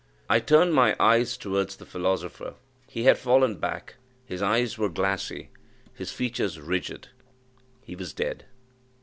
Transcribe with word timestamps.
I 0.27 0.39
turned 0.39 0.73
my 0.73 0.95
eyes 0.99 1.37
towards 1.37 1.75
the 1.75 1.85
philosopher; 1.85 2.55
he 2.89 3.03
had 3.03 3.19
fallen 3.19 3.57
back 3.59 3.97
his 4.25 4.41
eyes 4.41 4.75
were 4.75 4.89
glassy 4.89 5.51
his 5.93 6.11
features 6.11 6.59
rigid 6.59 7.09
he 7.83 7.95
was 7.95 8.11
dead! 8.11 8.45